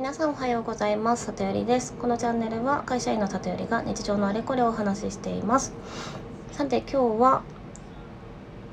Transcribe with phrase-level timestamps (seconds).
[0.00, 1.26] 皆さんおはようございます。
[1.26, 1.92] 里よりです。
[1.92, 5.74] このチャンネルは会社員の里よりが日常のあれこれをお話ししています。
[6.52, 7.42] さて今日は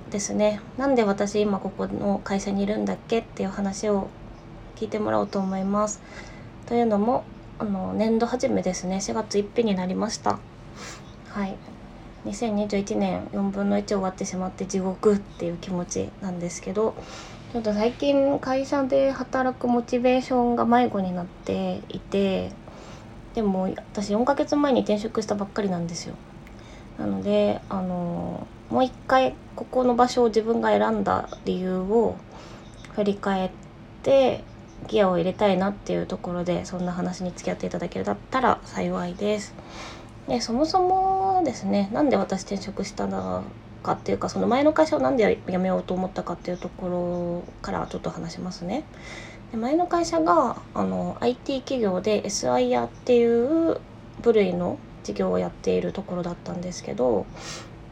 [0.10, 3.20] ですねなんで私今ここの会社にいるんだっけ？
[3.20, 4.08] っていう話を
[4.78, 6.00] 聞いてもらおうと思います。
[6.66, 7.26] というのも
[7.60, 8.96] あの年度始めですね。
[8.96, 10.40] 4月1日になりました。
[11.28, 11.58] はい。
[12.24, 16.96] 2021年4分の1終わってしまって地獄っていう気持ちなんですけど
[17.54, 22.52] ちょっと最近会社で働くモチベーションが迷子になっていて
[23.36, 26.16] でも私4ヶ月前に転職したばっかりなんですよ
[27.00, 32.18] なのであのもう一回ここの場所を自分が選んだ理由を
[32.96, 33.50] 振り返っ
[34.04, 34.44] て
[34.88, 39.56] ギアを入れたいなっていうところでそんな話に付き合っていただけるだったら幸いです。
[40.28, 43.44] でそもそもですねなんで私転職したの
[43.88, 48.84] かっていうかその前の会社を何で辞めようと思ったかっていうところからちょっと話しますね。
[49.52, 53.80] で前の会社があの IT 企業で SIR っていう
[54.22, 57.26] 部類の事業をやっているところだったんですけど、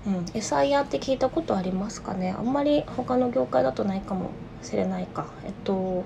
[0.06, 2.36] うん、SIR って聞いたことありますかね？
[2.38, 5.28] あんまり他の業界だとないかもしれないか。
[5.46, 6.04] えっと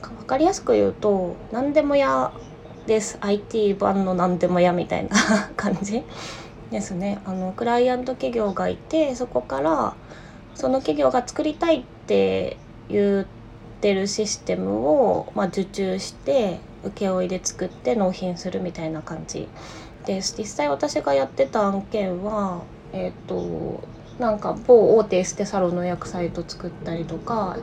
[0.00, 2.32] 分かりやすく言うと何でも屋
[2.86, 5.10] です IT 版の何でも屋みたいな
[5.56, 6.02] 感じ
[6.72, 7.20] ですね。
[7.24, 9.94] あのクライアント企業がいてそこから
[10.54, 12.56] その企業が作りたいって
[12.88, 13.26] 言っ
[13.80, 19.48] てるシステムを、まあ、受注して請負で作って納品するみたいな感じ
[20.06, 20.34] です。
[20.36, 23.82] 実際私がやってた案件はえっ、ー、と
[24.18, 27.56] なんか某大手エステサロンの予約サイト作ったりとか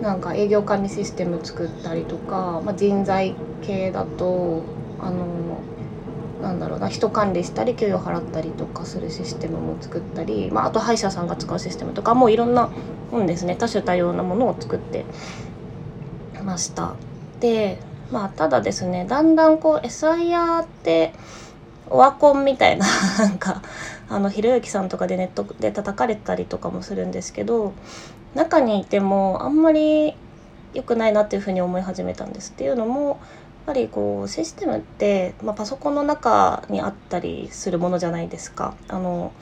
[0.00, 4.62] なんか営業管理システム作ったりとか、まあ、人材系だと
[4.98, 5.60] あの
[6.42, 12.70] なんだろうな人管理したり給与払ったりとかするシステムも作ったり、まあ、あと歯医者さんが使うシステムとかもういろんな
[13.10, 15.04] もんですね多種多様なものを作って
[16.42, 16.94] ました。
[17.40, 17.78] で
[18.10, 21.12] まあただですねだんだんこう SIR って
[21.88, 22.86] オワコンみたいな
[23.18, 23.62] なんか
[24.08, 27.72] あのひろゆきさんとかでネットで叩かれたりとかもするんですけど
[28.34, 30.14] 中にいてもあんまり
[30.74, 33.18] 良くないなっていうふうに思い始めたんですっていうのも
[33.60, 38.74] っぱりこうシステムって、まあ、パソコンの中にあったりするものじゃないですか。
[38.88, 39.32] あの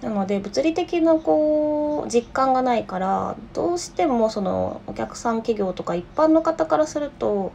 [0.00, 7.50] なので物理的なこう実感がないからどうしてもそのお客さん企業とか一般の方からすると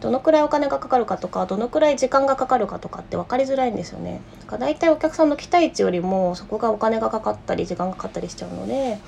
[0.00, 4.22] どのくらいお金がかかるかとかどのくらい時間がかかるかとかって分かりづらいんですよね。
[4.40, 8.98] だから大体お客さんの期待値よりもそこがお金がかかったり時間がかかったりしちゃうので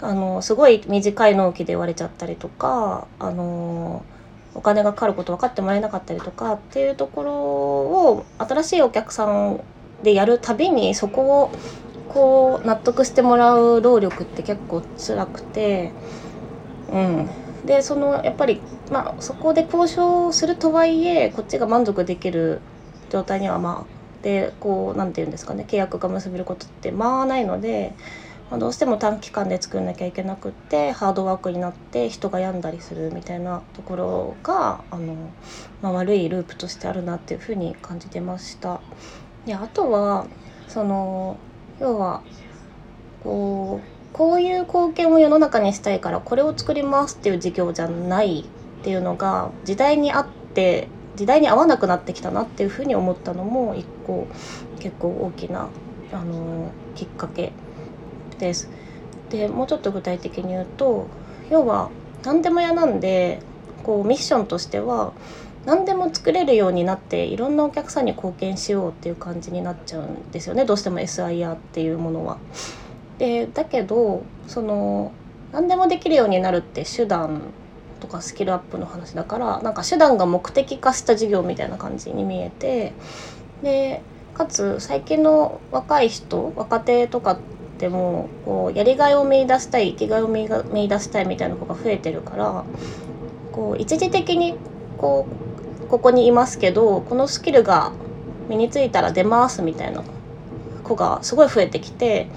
[0.00, 4.04] あのすごい短い納期で言われちゃったりとかあの
[4.58, 9.60] お金がかかること分かってもらえなかったりとかっていうところを新しいお客さん
[10.02, 11.50] でやるたびにそこを
[12.08, 15.92] こう納得してもらう労力って結構辛くて
[16.92, 17.28] うん
[17.66, 18.60] でそのやっぱり
[18.90, 22.60] まあそこで交渉するとはいえこっちが満足できる
[23.10, 27.94] 状態にはまあでこう何て言うんですかね契約が結べることってまあないので。
[28.50, 35.14] まあ、どうしても短期間で作んなきゃいけなくってハードワークになって人が病んだりするみたいなところがあの、
[35.82, 38.80] まあ、悪いループとしてあるなっていうふうに感じてました。
[39.44, 40.26] であとは
[40.66, 41.36] その
[41.80, 42.22] 要は
[43.22, 54.26] こうこういう貢献を世の中にしたいからこれを作りますっていう事業じゃないっていうのが時代に合って時代に合わなくなってきたなっていうふうに思ったのも一個
[54.78, 55.68] 結構大きな
[56.12, 57.52] あのきっかけ
[58.38, 58.70] です。
[59.30, 61.06] でもうちょっと具体的に言うと
[61.50, 61.90] 要は
[62.24, 63.40] 何でも屋なんで
[63.82, 65.12] こうミッションとしては
[65.66, 72.38] 何でも作れるようになっていろんなお客さんに貢献しようっていう感じになっちゃうんですよねどうしても SIR っていうものは。
[73.18, 75.12] でだけどその
[75.52, 77.40] 何でもできるようになるって手段
[78.00, 82.92] とかスキルアップの話だからなんか手段が目的化した事業みたいな感じに見えて
[83.62, 84.02] で
[84.34, 87.38] かつ最近の若い人若手とか
[87.78, 90.48] でもこうやりがいを見出したい生きがいを見
[90.88, 92.64] 出したいみたいな子が増えてるから
[93.52, 94.56] こう一時的に
[94.98, 95.26] こ
[95.84, 97.92] うここにいますけどこのスキルが
[98.48, 100.02] 身についたら出ますみたいな
[100.82, 102.28] 子がすごい増えてきて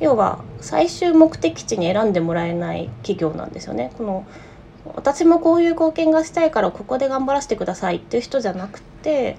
[0.00, 3.92] 要は最終目的地に選んでもらえない企業なんですよね。
[3.96, 4.26] この
[4.94, 9.36] 私もこういう貢献がしたいからここで頑張らせてくださいっていう人じゃなくて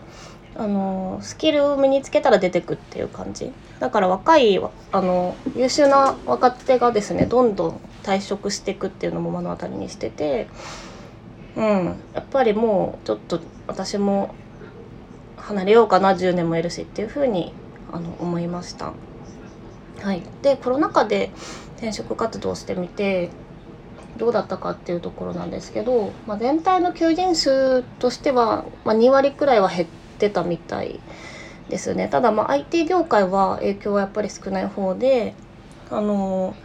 [0.56, 3.52] あのスキルを身につけたら出てくっていう感じ。
[3.80, 4.60] だから若い
[4.92, 10.48] あの優秀な若手がですねどんどん退職していくっていうのも目の当たりにしてて
[11.56, 11.96] うん。
[12.14, 14.34] やっぱりもうちょっと私も
[15.38, 17.54] 離れようかな10年もいるしっていうふうに
[17.92, 18.94] あの思いました。
[20.02, 21.32] はい、でコロナ禍で
[21.78, 23.30] 転職活動してみて
[24.18, 31.00] どうだったかっていうところなんですけど、まあ、全体の求人数としては、まあ、2割くらいは減ってたみたい
[31.70, 35.34] ですねただまあ IT 業界は影響はやっぱり少ない方で
[35.90, 36.56] あの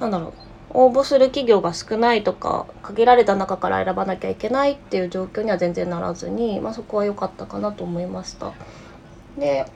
[0.00, 0.32] なんだろう
[0.70, 8.52] 応募する企業が少ないとか限られた中から選ばなきゃいけないっていう状況には全然ならずに、まあ、そこは良かったかなと思いました。
[9.38, 9.66] で、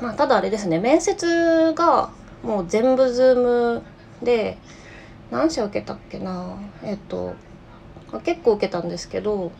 [0.00, 2.10] まあ、ただあれですね面接が
[2.42, 3.82] もう全部ズーム
[4.22, 4.58] で
[5.30, 7.34] 何社受けたっけなえっと、
[8.24, 9.52] 結構受けたんですけど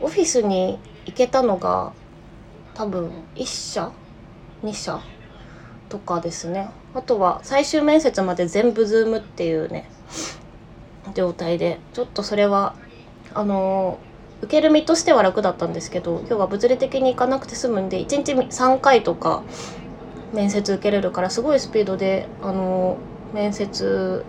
[0.00, 1.92] オフィスに行けたのが
[2.74, 3.92] 多分1社
[4.62, 5.00] ？2社？
[5.88, 6.68] とかですね。
[6.94, 9.88] あとは最終面接まで全部ズームっていうね
[11.14, 12.74] 状態でちょっとそれは
[13.34, 13.98] あの
[14.42, 19.42] 受ける身としては楽だったんですけど今日は物理的に行かなくて済むんで1日3回とか
[20.32, 22.98] 面接受けれるからすごいスピードであの
[23.34, 24.24] 面接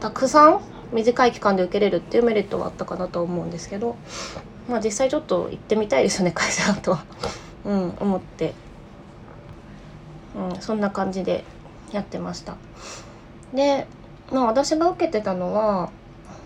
[0.00, 0.60] たくさん
[0.92, 3.96] 短い期間で受けれるっていうメリットはあったかなと思うんですけど
[4.68, 6.98] まあ実際ちょっと行ってみたいですよね会社だと。
[7.64, 8.54] うん思って。
[10.36, 11.44] うん、そんな感じで
[11.92, 12.56] やってました。
[13.52, 13.86] で、
[14.32, 15.90] まあ、私が受けてたのは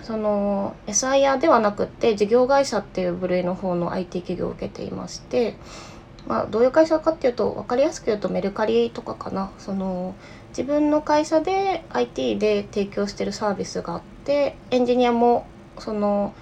[0.03, 5.56] その SIR ではなくって事業会社っていう部類の方の IT 企業を受けていまして、
[6.26, 9.50] まあ、どういう会社かっていうと分かりやすく言うとメルカリとかかな。
[9.59, 10.15] その
[10.50, 15.47] 自分の会社で IT で提供してるサービスがあってエンジニアも
[15.79, 16.32] その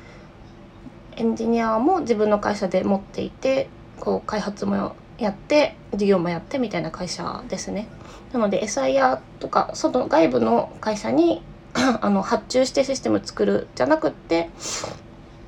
[1.17, 3.69] エンジニアも自分の会社で持っていて
[4.01, 7.89] こう開発もやって事業もやってみたいな会社ですね。
[8.33, 11.43] なので SIR とか外外部の会社に
[11.75, 14.51] あの発注してシステム作るじゃなくって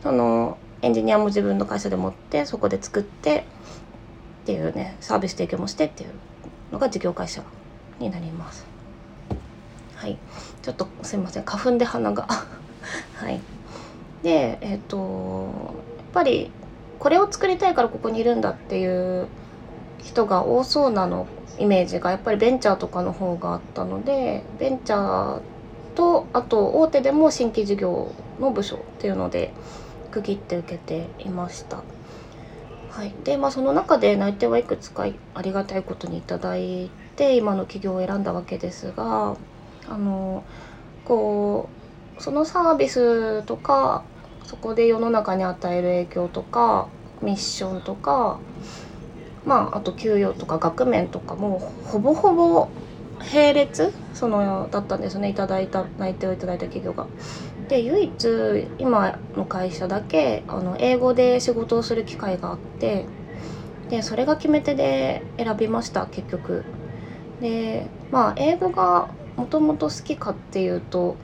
[0.03, 3.45] そのエンジニアも自分の会社で持ってそこで作って
[4.43, 6.11] っていうねサービス提供もしてっていう
[6.73, 7.43] のが事業会社
[7.99, 8.65] になります。
[9.97, 10.17] はい。
[10.63, 11.43] ちょっとすいません。
[11.45, 12.29] 花粉で鼻が。
[13.17, 13.41] はい。
[14.23, 16.51] でえっ、ー、とやっぱり
[16.99, 19.29] これを作りたいからここにいるんだっていう
[19.99, 21.27] 人が多そうなの
[21.59, 25.41] イメージがやっぱりベンチャーとかの方があったのでベンチャー
[25.95, 29.53] とあと大手でも新規事業の部署っていうので
[30.11, 31.83] 区切って受けていました。
[32.91, 39.37] はい、でまあその中で内定はいくつかありがたいことに頂いて今の企業を選んだわけですが
[39.89, 40.43] あの
[41.05, 41.78] こう
[42.19, 44.05] そのサービスとか
[44.45, 46.89] そこで世の中に与える影響とか
[47.23, 48.39] ミッションとか
[49.45, 52.69] まああと給与とか額面とかもほぼほぼ
[53.33, 57.07] 並列そのだったんですねいただいた内定をいただいた企業が。
[57.69, 63.05] で唯一今の会社だけあの英語で仕事をする機会があって
[63.91, 66.65] でそれが決め手で選びました結局。
[67.41, 71.17] でまあ英語がもともと好きかっていうと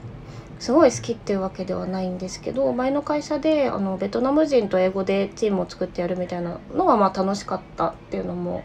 [0.59, 8.63] すごい好きっていうわけではないんですけど前の会社であのベトナム人と英語でチームを作ってやるみたいなのはまあ楽しかったっていうのも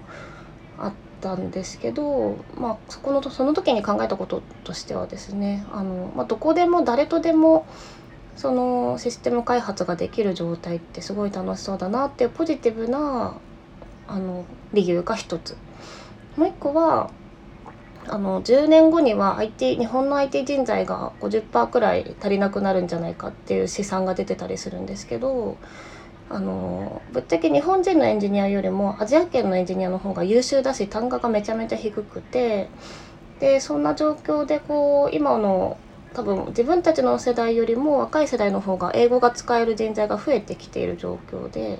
[0.78, 7.66] あったんですけど、まあ、そこのその時に考えたこととしてはですねあの、まあ、どこでも誰とでも
[8.36, 13.36] そのシステム開発ができる状態ってすごい楽しそうだなっていうポジティブな
[14.06, 15.56] あの理由が一つ。
[16.36, 17.10] もう一個は
[18.10, 25.56] あの10年後には IT 日本の IT 人材が50%くらい足りなくなるんじゃないかっていう試算が出てたりするんですけど
[26.28, 32.68] あのぶっちゃけ日本人のエンジニアよりもアジア圏のエンジニアの方が優秀だし単価がめちゃめちゃ低くて
[33.38, 35.78] でそんな状況でこう今の
[36.12, 41.78] 多分自分たちの世代よりも若い世代の方が英語が使える人材が増えてきている状況でっ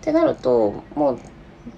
[0.00, 1.18] てなるともう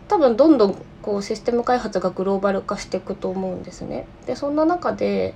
[0.08, 4.06] 多分どんどんこうシステム開発がグローバル化していくと思うんですね。
[4.26, 5.34] でそんな中で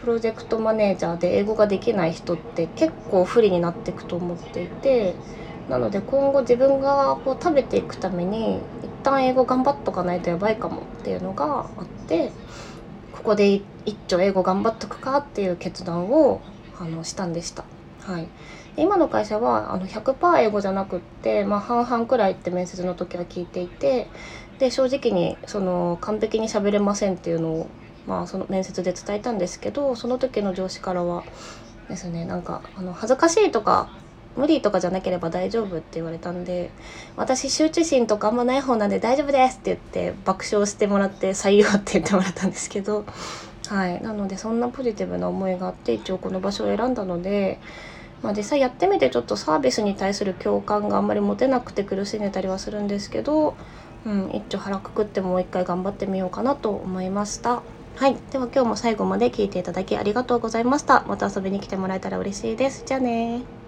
[0.00, 5.14] プロジェクトマネージャーで英語ができない人って結構不利になっていくと思っていて
[5.68, 12.32] なので今後自分がこう食べていくために一旦英語頑張っとかないとやばいかもっていうのがあって
[13.12, 13.54] ここで
[13.86, 16.40] 一丁英語頑張っとくかっていう決断を
[16.78, 17.64] あのしたんでした。
[18.02, 18.28] はい、
[18.76, 24.08] 今の会社はあの100%英語じゃなくって、まあ、半々くらいって面接の時は聞いていて
[24.58, 27.66] で正直にその完璧に喋れませんっていうのを、
[28.06, 31.24] まあ、その面接で伝えたんですけどその時の上司からは
[31.88, 33.88] ですねなんかあの恥ずかしいとか
[34.36, 36.70] 無理とかじゃなければ大丈夫って言われたんで
[37.16, 39.78] 私羞恥心とかあんまない方なんで大丈夫ですって言っ
[40.12, 43.04] て爆笑してもらって採用って言ってもらったんですけど
[43.68, 44.02] はい。
[44.02, 47.60] なのでそんなポジティブな思いがあって一応この場所を選んだので
[48.24, 53.54] まあ、実際やってみてちょっとサービスに対する共感があんまり持てなくて苦しんでたりはするんですけど、
[54.06, 57.62] うん、一丁腹くくってもう一回頑張ってみようかなと思いました。
[57.96, 58.16] はい。
[58.30, 61.04] では今日も最後まで聞いていただきありがとうございました。
[61.06, 62.84] また遊びに来てもらえたら嬉しいです。
[62.86, 63.63] じゃあね